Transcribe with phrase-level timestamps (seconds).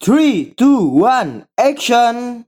[0.00, 2.46] Three, two, one, action!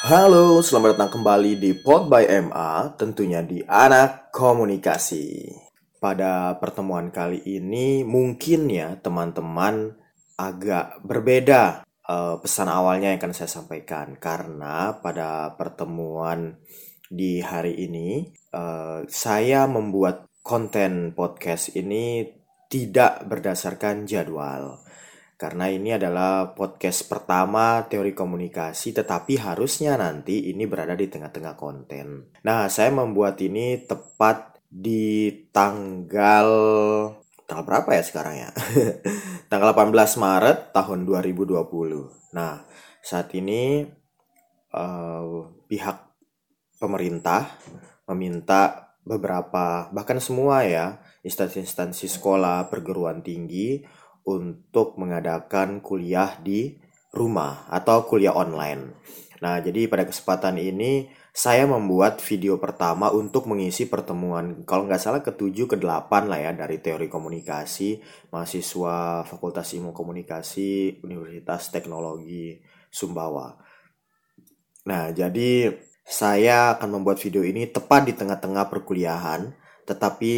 [0.00, 5.52] Halo, selamat datang kembali di Pod by MA, tentunya di Anak Komunikasi.
[6.00, 9.92] Pada pertemuan kali ini mungkin ya teman-teman
[10.40, 16.56] agak berbeda uh, pesan awalnya yang akan saya sampaikan karena pada pertemuan
[17.12, 18.24] di hari ini
[18.56, 22.24] uh, saya membuat konten podcast ini
[22.72, 24.80] tidak berdasarkan jadwal
[25.40, 32.28] karena ini adalah podcast pertama teori komunikasi, tetapi harusnya nanti ini berada di tengah-tengah konten.
[32.44, 36.48] Nah, saya membuat ini tepat di tanggal
[37.48, 38.50] tanggal berapa ya sekarang ya?
[39.50, 41.56] tanggal 18 Maret tahun 2020.
[42.36, 42.60] Nah,
[43.00, 43.88] saat ini
[44.76, 45.24] uh,
[45.64, 46.04] pihak
[46.76, 47.48] pemerintah
[48.12, 53.80] meminta beberapa bahkan semua ya instansi-instansi sekolah perguruan tinggi
[54.30, 56.78] untuk mengadakan kuliah di
[57.10, 58.94] rumah atau kuliah online.
[59.40, 65.22] Nah, jadi pada kesempatan ini saya membuat video pertama untuk mengisi pertemuan kalau nggak salah
[65.24, 68.02] ke-7 ke-8 lah ya dari teori komunikasi
[68.34, 72.60] mahasiswa Fakultas Ilmu Komunikasi Universitas Teknologi
[72.92, 73.56] Sumbawa.
[74.84, 75.72] Nah, jadi
[76.04, 79.54] saya akan membuat video ini tepat di tengah-tengah perkuliahan
[79.88, 80.32] tetapi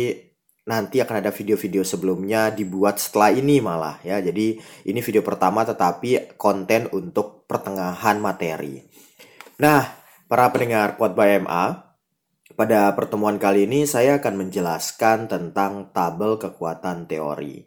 [0.62, 4.22] nanti akan ada video-video sebelumnya dibuat setelah ini malah ya.
[4.22, 8.78] Jadi ini video pertama tetapi konten untuk pertengahan materi.
[9.58, 9.82] Nah,
[10.30, 11.64] para pendengar by MA,
[12.54, 17.66] pada pertemuan kali ini saya akan menjelaskan tentang tabel kekuatan teori.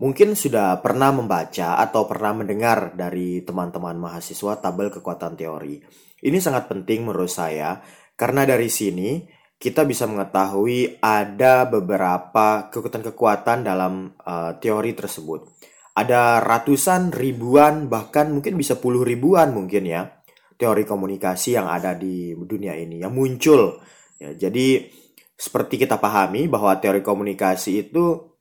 [0.00, 5.76] Mungkin sudah pernah membaca atau pernah mendengar dari teman-teman mahasiswa tabel kekuatan teori.
[6.24, 7.84] Ini sangat penting menurut saya
[8.16, 15.52] karena dari sini kita bisa mengetahui ada beberapa kekuatan-kekuatan dalam uh, teori tersebut.
[15.92, 20.16] Ada ratusan, ribuan, bahkan mungkin bisa puluh ribuan mungkin ya
[20.56, 23.84] teori komunikasi yang ada di dunia ini yang muncul.
[24.16, 24.88] Ya, jadi
[25.36, 28.32] seperti kita pahami bahwa teori komunikasi itu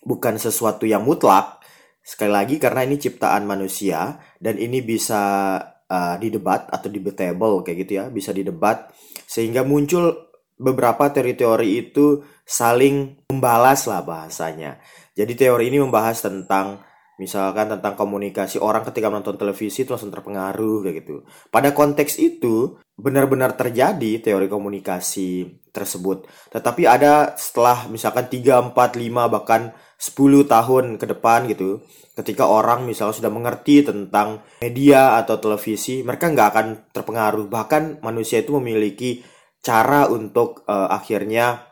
[0.00, 1.60] bukan sesuatu yang mutlak.
[2.00, 7.92] Sekali lagi karena ini ciptaan manusia dan ini bisa uh, didebat atau debatable kayak gitu
[8.00, 8.88] ya, bisa didebat
[9.28, 10.31] sehingga muncul
[10.62, 14.78] beberapa teori-teori itu saling membalas lah bahasanya.
[15.18, 16.80] Jadi teori ini membahas tentang
[17.20, 21.26] misalkan tentang komunikasi orang ketika menonton televisi itu langsung terpengaruh kayak gitu.
[21.52, 26.26] Pada konteks itu benar-benar terjadi teori komunikasi tersebut.
[26.50, 31.84] Tetapi ada setelah misalkan 3, 4, 5 bahkan 10 tahun ke depan gitu,
[32.18, 37.46] ketika orang misalnya sudah mengerti tentang media atau televisi, mereka nggak akan terpengaruh.
[37.48, 39.22] Bahkan manusia itu memiliki
[39.62, 41.62] cara untuk uh, akhirnya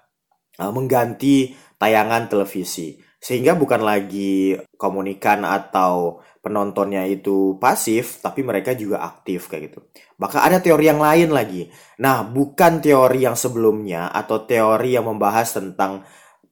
[0.57, 9.05] uh, mengganti tayangan televisi sehingga bukan lagi komunikan atau penontonnya itu pasif tapi mereka juga
[9.05, 9.79] aktif kayak gitu.
[10.17, 11.69] Maka ada teori yang lain lagi.
[12.01, 16.01] Nah, bukan teori yang sebelumnya atau teori yang membahas tentang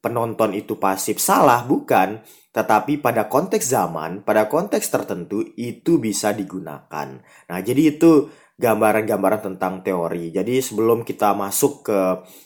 [0.05, 2.20] penonton itu pasif salah bukan,
[2.53, 7.09] tetapi pada konteks zaman, pada konteks tertentu itu bisa digunakan.
[7.49, 10.34] Nah, jadi itu gambaran-gambaran tentang teori.
[10.34, 11.98] Jadi sebelum kita masuk ke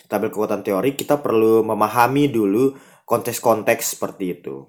[0.07, 2.77] tabel kekuatan teori, kita perlu memahami dulu
[3.09, 4.69] konteks-konteks seperti itu.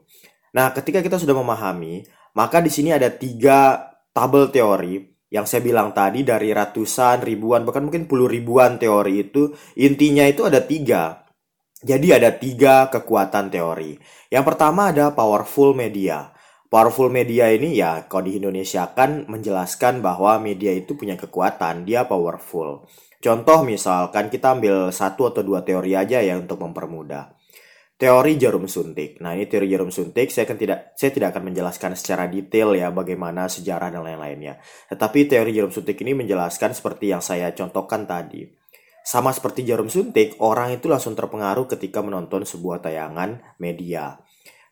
[0.55, 2.07] Nah, ketika kita sudah memahami,
[2.39, 7.85] maka di sini ada tiga tabel teori yang saya bilang tadi dari ratusan, ribuan, bahkan
[7.85, 11.25] mungkin puluh ribuan teori itu, intinya itu ada tiga.
[11.83, 13.99] Jadi ada tiga kekuatan teori.
[14.31, 16.32] Yang pertama ada powerful media.
[16.73, 22.09] Powerful media ini ya kalau di Indonesia kan menjelaskan bahwa media itu punya kekuatan, dia
[22.09, 22.89] powerful.
[23.21, 27.37] Contoh misalkan kita ambil satu atau dua teori aja ya untuk mempermudah.
[27.93, 29.21] Teori jarum suntik.
[29.21, 32.89] Nah, ini teori jarum suntik saya akan tidak saya tidak akan menjelaskan secara detail ya
[32.89, 34.57] bagaimana sejarah dan lain-lainnya.
[34.89, 38.49] Tetapi teori jarum suntik ini menjelaskan seperti yang saya contohkan tadi.
[39.05, 44.22] Sama seperti jarum suntik, orang itu langsung terpengaruh ketika menonton sebuah tayangan media.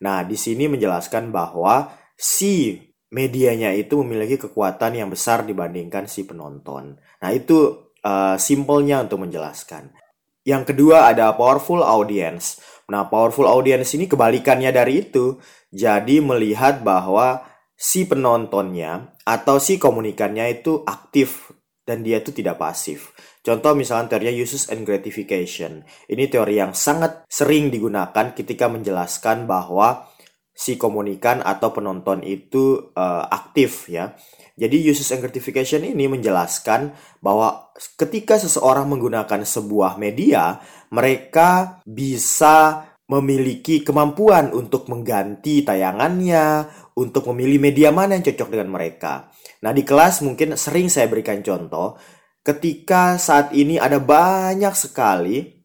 [0.02, 2.78] Nah, di sini menjelaskan bahwa si
[3.14, 6.98] medianya itu memiliki kekuatan yang besar dibandingkan si penonton.
[6.98, 9.94] Nah, itu uh, simpelnya untuk menjelaskan.
[10.42, 12.58] Yang kedua ada powerful audience.
[12.90, 15.38] Nah, powerful audience ini kebalikannya dari itu.
[15.70, 17.46] Jadi melihat bahwa
[17.78, 21.54] si penontonnya atau si komunikannya itu aktif
[21.92, 23.12] dan dia itu tidak pasif.
[23.44, 25.84] Contoh misalnya teorinya uses and gratification.
[26.08, 30.08] Ini teori yang sangat sering digunakan ketika menjelaskan bahwa
[30.56, 34.16] si komunikan atau penonton itu uh, aktif ya.
[34.56, 40.62] Jadi uses and gratification ini menjelaskan bahwa ketika seseorang menggunakan sebuah media,
[40.94, 49.34] mereka bisa memiliki kemampuan untuk mengganti tayangannya, untuk memilih media mana yang cocok dengan mereka.
[49.62, 51.98] Nah, di kelas mungkin sering saya berikan contoh
[52.42, 55.62] ketika saat ini ada banyak sekali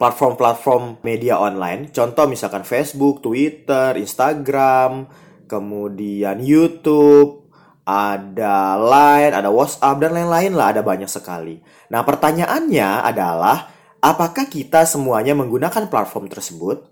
[0.00, 5.06] platform-platform media online, contoh misalkan Facebook, Twitter, Instagram,
[5.46, 7.44] kemudian YouTube,
[7.84, 11.60] ada Line, ada WhatsApp, dan lain-lain lah, ada banyak sekali.
[11.92, 13.70] Nah, pertanyaannya adalah,
[14.00, 16.90] apakah kita semuanya menggunakan platform tersebut?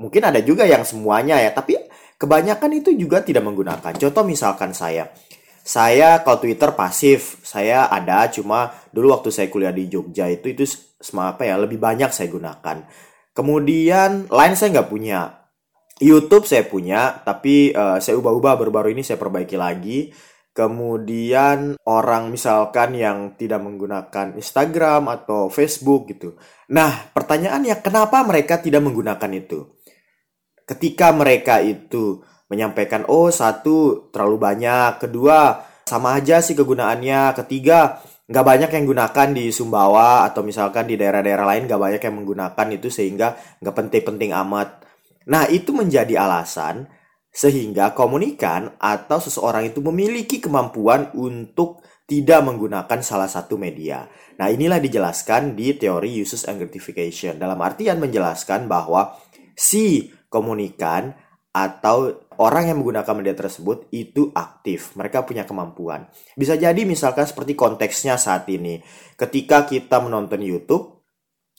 [0.00, 1.76] Mungkin ada juga yang semuanya ya, tapi
[2.16, 3.92] kebanyakan itu juga tidak menggunakan.
[4.00, 5.12] Contoh misalkan saya,
[5.70, 10.66] saya kalau Twitter pasif, saya ada cuma dulu waktu saya kuliah di Jogja itu itu
[11.14, 12.90] apa ya lebih banyak saya gunakan.
[13.30, 15.46] Kemudian Line saya nggak punya,
[16.02, 20.10] YouTube saya punya, tapi uh, saya ubah-ubah baru-baru ini saya perbaiki lagi.
[20.50, 26.34] Kemudian orang misalkan yang tidak menggunakan Instagram atau Facebook gitu.
[26.74, 29.78] Nah, pertanyaannya kenapa mereka tidak menggunakan itu?
[30.66, 38.46] Ketika mereka itu menyampaikan, oh satu terlalu banyak, kedua sama aja sih kegunaannya, ketiga nggak
[38.46, 42.86] banyak yang gunakan di Sumbawa atau misalkan di daerah-daerah lain nggak banyak yang menggunakan itu
[42.86, 44.86] sehingga nggak penting-penting amat.
[45.26, 46.86] Nah itu menjadi alasan
[47.30, 54.02] sehingga komunikan atau seseorang itu memiliki kemampuan untuk tidak menggunakan salah satu media.
[54.42, 57.38] Nah, inilah dijelaskan di teori uses and gratification.
[57.38, 59.14] Dalam artian menjelaskan bahwa
[59.54, 61.14] si komunikan
[61.54, 64.96] atau orang yang menggunakan media tersebut itu aktif.
[64.96, 66.08] Mereka punya kemampuan.
[66.32, 68.80] Bisa jadi misalkan seperti konteksnya saat ini.
[69.14, 71.04] Ketika kita menonton YouTube,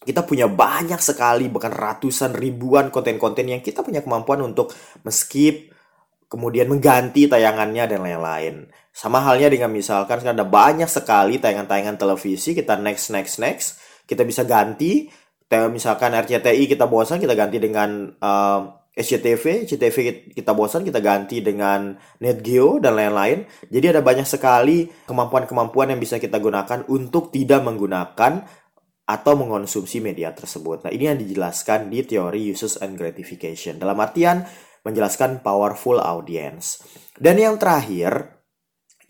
[0.02, 4.74] kita punya banyak sekali bahkan ratusan ribuan konten-konten yang kita punya kemampuan untuk
[5.06, 5.70] meskip
[6.26, 8.56] kemudian mengganti tayangannya dan lain-lain.
[8.90, 13.68] Sama halnya dengan misalkan ada banyak sekali tayangan-tayangan televisi kita next next next
[14.10, 15.08] kita bisa ganti
[15.52, 19.98] misalkan RCTI kita bosan kita ganti dengan uh, SCTV, CTV
[20.36, 23.48] kita bosan kita ganti dengan NetGeo dan lain-lain.
[23.72, 28.44] Jadi ada banyak sekali kemampuan-kemampuan yang bisa kita gunakan untuk tidak menggunakan
[29.08, 30.88] atau mengonsumsi media tersebut.
[30.88, 33.80] Nah, ini yang dijelaskan di teori uses and gratification.
[33.80, 34.44] Dalam artian
[34.84, 36.84] menjelaskan powerful audience.
[37.16, 38.44] Dan yang terakhir,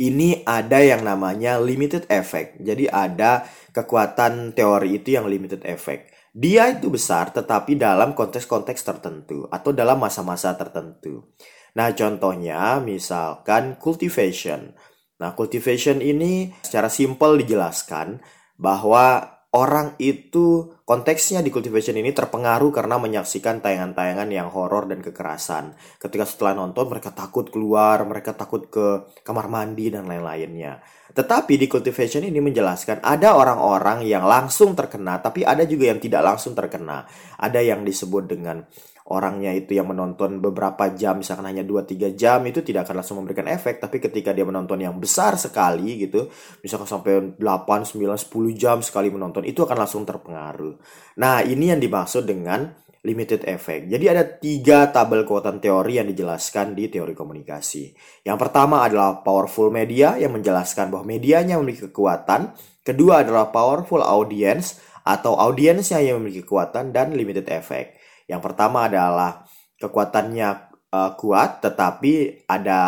[0.02, 2.58] ini ada yang namanya limited effect.
[2.62, 6.10] Jadi ada kekuatan teori itu yang limited effect.
[6.32, 11.28] Dia itu besar tetapi dalam konteks-konteks tertentu atau dalam masa-masa tertentu.
[11.76, 14.72] Nah, contohnya misalkan cultivation.
[15.20, 18.24] Nah, cultivation ini secara simpel dijelaskan
[18.56, 25.76] bahwa orang itu konteksnya di cultivation ini terpengaruh karena menyaksikan tayangan-tayangan yang horor dan kekerasan.
[26.00, 30.80] Ketika setelah nonton mereka takut keluar, mereka takut ke kamar mandi dan lain-lainnya.
[31.12, 36.24] Tetapi di cultivation ini menjelaskan ada orang-orang yang langsung terkena, tapi ada juga yang tidak
[36.24, 37.04] langsung terkena.
[37.36, 38.64] Ada yang disebut dengan
[39.12, 43.52] orangnya itu yang menonton beberapa jam misalkan hanya 2-3 jam itu tidak akan langsung memberikan
[43.52, 46.32] efek tapi ketika dia menonton yang besar sekali gitu
[46.64, 50.80] misalkan sampai 8, 9, 10 jam sekali menonton itu akan langsung terpengaruh
[51.20, 52.72] nah ini yang dimaksud dengan
[53.02, 53.90] limited effect.
[53.90, 57.98] Jadi ada tiga tabel kekuatan teori yang dijelaskan di teori komunikasi.
[58.22, 62.54] Yang pertama adalah powerful media yang menjelaskan bahwa medianya memiliki kekuatan.
[62.86, 67.98] Kedua adalah powerful audience atau audiensnya yang memiliki kekuatan dan limited effect.
[68.32, 69.44] Yang pertama adalah
[69.76, 72.80] kekuatannya uh, kuat tetapi ada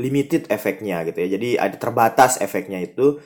[0.00, 1.28] limited efeknya gitu ya.
[1.36, 3.20] Jadi ada terbatas efeknya itu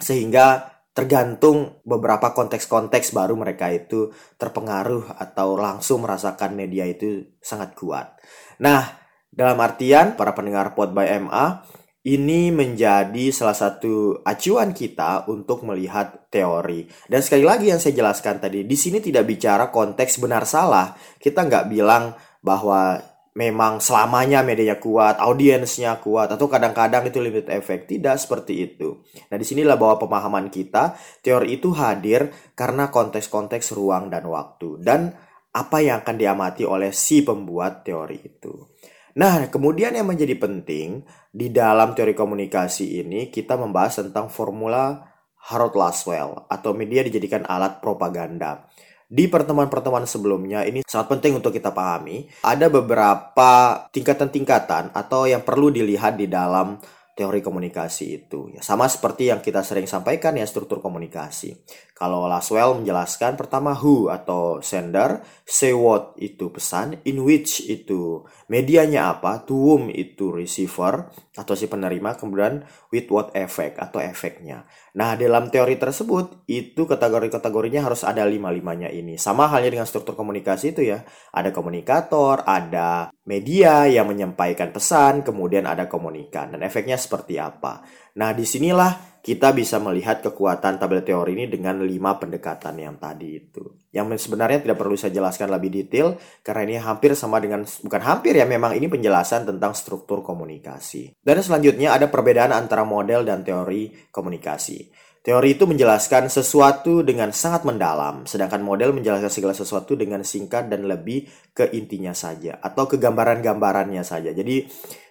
[0.00, 4.08] sehingga tergantung beberapa konteks-konteks baru mereka itu
[4.40, 8.16] terpengaruh atau langsung merasakan media itu sangat kuat.
[8.64, 8.80] Nah,
[9.28, 11.60] dalam artian para pendengar Pod by MA
[12.06, 16.86] ini menjadi salah satu acuan kita untuk melihat teori.
[17.10, 20.94] Dan sekali lagi yang saya jelaskan tadi, di sini tidak bicara konteks benar salah.
[21.18, 23.02] Kita nggak bilang bahwa
[23.34, 27.90] memang selamanya medianya kuat, audiensnya kuat, atau kadang-kadang itu limit efek.
[27.90, 29.02] Tidak seperti itu.
[29.26, 30.94] Nah, di sinilah bahwa pemahaman kita,
[31.26, 34.78] teori itu hadir karena konteks-konteks ruang dan waktu.
[34.78, 35.10] Dan
[35.50, 38.78] apa yang akan diamati oleh si pembuat teori itu.
[39.16, 41.00] Nah, kemudian yang menjadi penting
[41.36, 45.04] di dalam teori komunikasi ini kita membahas tentang formula
[45.52, 48.64] Harold Laswell atau media dijadikan alat propaganda.
[49.06, 52.26] di pertemuan-pertemuan sebelumnya ini sangat penting untuk kita pahami.
[52.42, 56.74] Ada beberapa tingkatan-tingkatan atau yang perlu dilihat di dalam
[57.14, 58.50] teori komunikasi itu.
[58.50, 61.54] Ya, sama seperti yang kita sering sampaikan ya struktur komunikasi.
[61.96, 68.20] Kalau Laswell menjelaskan pertama who atau sender, say what itu pesan, in which itu
[68.52, 74.68] medianya apa, to whom itu receiver atau si penerima, kemudian with what effect atau efeknya.
[74.92, 79.16] Nah, dalam teori tersebut itu kategori-kategorinya harus ada lima-limanya ini.
[79.16, 81.00] Sama halnya dengan struktur komunikasi itu ya.
[81.32, 87.80] Ada komunikator, ada media yang menyampaikan pesan, kemudian ada komunikan dan efeknya seperti apa.
[88.20, 93.42] Nah, di sinilah kita bisa melihat kekuatan tabel teori ini dengan lima pendekatan yang tadi
[93.42, 93.90] itu.
[93.90, 96.14] Yang sebenarnya tidak perlu saya jelaskan lebih detail,
[96.46, 101.18] karena ini hampir sama dengan, bukan hampir ya, memang ini penjelasan tentang struktur komunikasi.
[101.18, 105.05] Dan selanjutnya ada perbedaan antara model dan teori komunikasi.
[105.26, 110.86] Teori itu menjelaskan sesuatu dengan sangat mendalam, sedangkan model menjelaskan segala sesuatu dengan singkat dan
[110.86, 114.30] lebih ke intinya saja atau ke gambaran-gambarannya saja.
[114.30, 114.62] Jadi,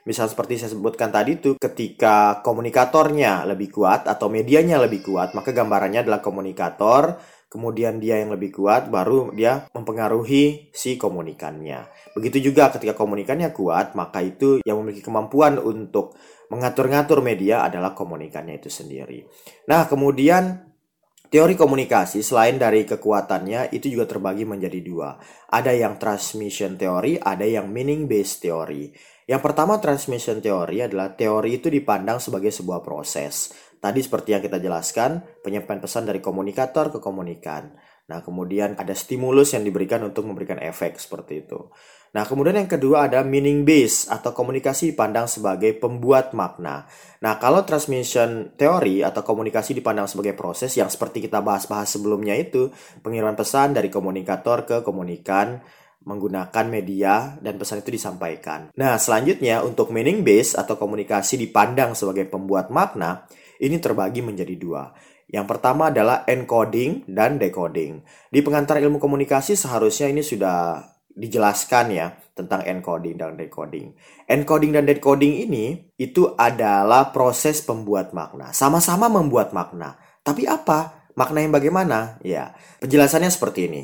[0.07, 5.51] misal seperti saya sebutkan tadi itu ketika komunikatornya lebih kuat atau medianya lebih kuat, maka
[5.51, 7.19] gambarannya adalah komunikator,
[7.55, 11.87] kemudian dia yang lebih kuat baru dia mempengaruhi si komunikannya.
[12.11, 16.19] Begitu juga ketika komunikannya kuat, maka itu yang memiliki kemampuan untuk
[16.51, 19.23] mengatur-ngatur media adalah komunikannya itu sendiri.
[19.71, 20.75] Nah, kemudian
[21.31, 25.15] teori komunikasi selain dari kekuatannya itu juga terbagi menjadi dua.
[25.49, 28.91] Ada yang transmission teori, ada yang meaning based teori.
[29.25, 33.49] Yang pertama transmission teori adalah teori itu dipandang sebagai sebuah proses.
[33.85, 37.69] Tadi seperti yang kita jelaskan, penyampaian pesan dari komunikator ke komunikan.
[38.09, 41.69] Nah, kemudian ada stimulus yang diberikan untuk memberikan efek seperti itu.
[42.17, 46.89] Nah, kemudian yang kedua ada meaning base atau komunikasi dipandang sebagai pembuat makna.
[47.21, 52.73] Nah, kalau transmission teori atau komunikasi dipandang sebagai proses yang seperti kita bahas-bahas sebelumnya itu,
[53.05, 55.61] pengiriman pesan dari komunikator ke komunikan
[56.09, 58.73] menggunakan media dan pesan itu disampaikan.
[58.73, 63.29] Nah, selanjutnya untuk meaning base atau komunikasi dipandang sebagai pembuat makna,
[63.61, 64.91] ini terbagi menjadi dua.
[65.25, 68.05] Yang pertama adalah encoding dan decoding.
[68.29, 70.85] Di pengantar ilmu komunikasi seharusnya ini sudah
[71.15, 73.95] dijelaskan ya tentang encoding dan decoding.
[74.27, 78.51] Encoding dan decoding ini itu adalah proses pembuat makna.
[78.51, 79.95] Sama-sama membuat makna.
[80.21, 81.07] Tapi apa?
[81.15, 82.19] Makna yang bagaimana?
[82.21, 83.83] Ya, penjelasannya seperti ini.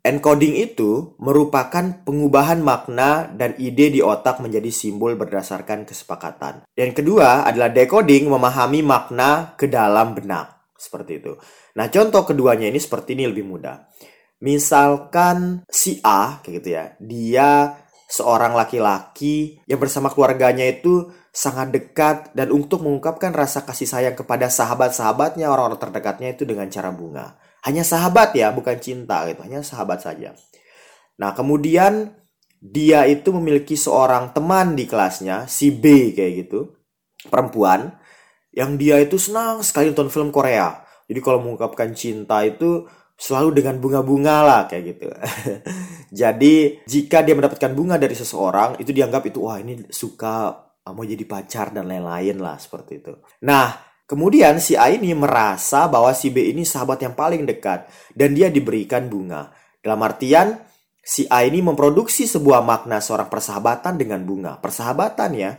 [0.00, 6.64] Encoding itu merupakan pengubahan makna dan ide di otak menjadi simbol berdasarkan kesepakatan.
[6.72, 10.72] Yang kedua adalah decoding memahami makna ke dalam benak.
[10.72, 11.36] Seperti itu.
[11.76, 13.92] Nah, contoh keduanya ini seperti ini lebih mudah.
[14.40, 17.48] Misalkan si A kayak gitu ya, dia
[18.08, 24.48] seorang laki-laki yang bersama keluarganya itu sangat dekat dan untuk mengungkapkan rasa kasih sayang kepada
[24.48, 27.36] sahabat-sahabatnya, orang-orang terdekatnya itu dengan cara bunga.
[27.66, 30.32] Hanya sahabat ya, bukan cinta gitu, hanya sahabat saja.
[31.20, 32.16] Nah, kemudian
[32.60, 36.76] dia itu memiliki seorang teman di kelasnya, si B kayak gitu,
[37.28, 38.00] perempuan,
[38.52, 40.82] yang dia itu senang sekali nonton film Korea.
[41.06, 42.86] Jadi kalau mengungkapkan cinta itu
[43.20, 45.08] selalu dengan bunga-bunga lah kayak gitu.
[46.24, 46.54] jadi
[46.88, 50.56] jika dia mendapatkan bunga dari seseorang itu dianggap itu wah ini suka
[50.90, 53.12] mau jadi pacar dan lain-lain lah seperti itu.
[53.44, 58.34] Nah kemudian si A ini merasa bahwa si B ini sahabat yang paling dekat dan
[58.34, 59.54] dia diberikan bunga.
[59.78, 60.58] Dalam artian
[60.98, 64.58] si A ini memproduksi sebuah makna seorang persahabatan dengan bunga.
[64.58, 65.54] Persahabatan ya.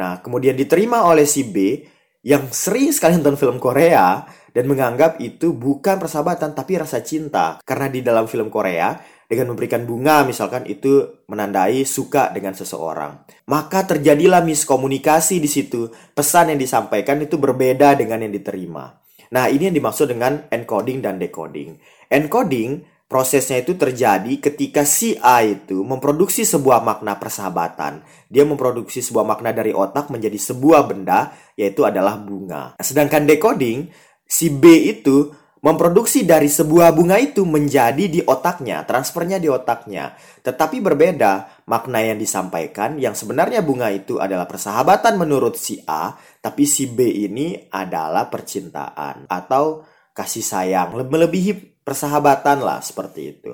[0.00, 1.84] Nah kemudian diterima oleh si B
[2.24, 7.60] yang sering sekali nonton film Korea dan menganggap itu bukan persahabatan tapi rasa cinta.
[7.62, 8.96] Karena di dalam film Korea,
[9.30, 13.22] dengan memberikan bunga misalkan itu menandai suka dengan seseorang.
[13.46, 15.86] Maka terjadilah miskomunikasi di situ.
[16.10, 18.90] Pesan yang disampaikan itu berbeda dengan yang diterima.
[19.30, 21.78] Nah, ini yang dimaksud dengan encoding dan decoding.
[22.10, 28.02] Encoding prosesnya itu terjadi ketika si A itu memproduksi sebuah makna persahabatan.
[28.26, 32.74] Dia memproduksi sebuah makna dari otak menjadi sebuah benda, yaitu adalah bunga.
[32.82, 33.86] Sedangkan decoding
[34.26, 35.30] si B itu
[35.60, 40.16] memproduksi dari sebuah bunga itu menjadi di otaknya, transfernya di otaknya.
[40.40, 46.64] Tetapi berbeda makna yang disampaikan yang sebenarnya bunga itu adalah persahabatan menurut si A, tapi
[46.64, 49.84] si B ini adalah percintaan atau
[50.16, 53.52] kasih sayang, melebihi persahabatan lah seperti itu.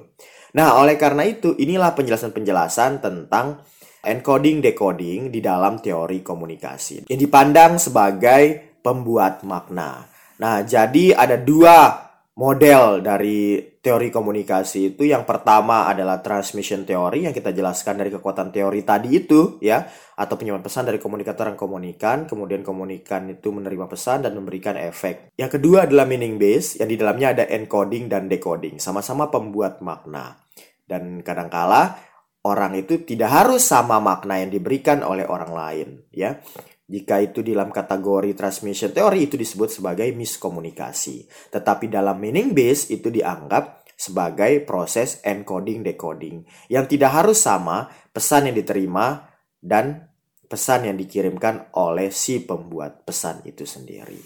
[0.57, 3.61] Nah, oleh karena itu inilah penjelasan-penjelasan tentang
[4.07, 10.16] encoding decoding di dalam teori komunikasi yang dipandang sebagai pembuat makna.
[10.37, 15.09] Nah, jadi ada dua model dari teori komunikasi itu.
[15.09, 20.37] Yang pertama adalah transmission teori yang kita jelaskan dari kekuatan teori tadi itu ya atau
[20.37, 25.33] penyampaian pesan dari komunikator yang komunikan kemudian komunikan itu menerima pesan dan memberikan efek.
[25.41, 30.45] Yang kedua adalah meaning base yang di dalamnya ada encoding dan decoding sama-sama pembuat makna.
[30.87, 31.99] Dan kadangkala
[32.47, 36.39] orang itu tidak harus sama makna yang diberikan oleh orang lain ya
[36.87, 41.27] jika itu dalam kategori transmission teori itu disebut sebagai miskomunikasi.
[41.51, 48.53] Tetapi dalam meaning base itu dianggap sebagai proses encoding decoding yang tidak harus sama pesan
[48.53, 49.27] yang diterima
[49.59, 50.07] dan
[50.47, 54.21] pesan yang dikirimkan oleh si pembuat pesan itu sendiri.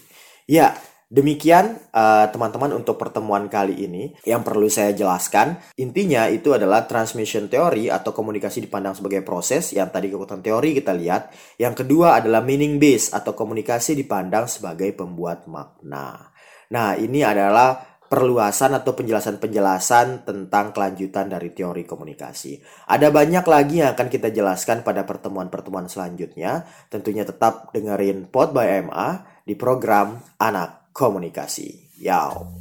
[0.44, 0.76] Ya,
[1.10, 5.58] Demikian eh, teman-teman uh, untuk pertemuan kali ini yang perlu saya jelaskan.
[5.74, 10.94] Intinya itu adalah transmission teori atau komunikasi dipandang sebagai proses yang tadi kekuatan teori kita
[10.94, 11.34] lihat.
[11.58, 16.30] Yang kedua adalah meaning base atau komunikasi dipandang sebagai pembuat makna.
[16.70, 22.62] Nah, ini adalah perluasan atau penjelasan-penjelasan tentang kelanjutan dari teori komunikasi.
[22.86, 26.70] Ada banyak lagi yang akan kita jelaskan pada pertemuan-pertemuan selanjutnya.
[26.86, 31.88] Tentunya tetap dengerin Pod by MA di program Anak komunikasi.
[31.98, 32.52] Yao.